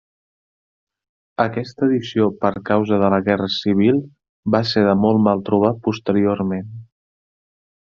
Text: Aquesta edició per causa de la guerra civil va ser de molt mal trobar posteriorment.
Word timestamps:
Aquesta 1.43 1.83
edició 1.87 2.29
per 2.45 2.51
causa 2.69 2.99
de 3.03 3.11
la 3.15 3.21
guerra 3.29 3.51
civil 3.57 4.01
va 4.57 4.63
ser 4.73 4.85
de 4.89 4.97
molt 5.05 5.23
mal 5.29 5.47
trobar 5.51 5.73
posteriorment. 5.91 6.75